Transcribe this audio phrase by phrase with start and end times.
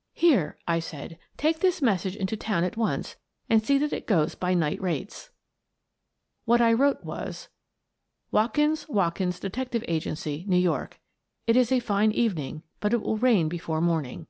[0.12, 3.16] "Here," I said." Take this message into town at once,
[3.50, 5.30] and see that it goes by night rates."
[6.44, 7.48] What I wrote was:
[8.30, 11.00] "Watkins, Watkms Detective Agency New York:"
[11.48, 14.26] It is a fine evening, but it will rain before morn ing.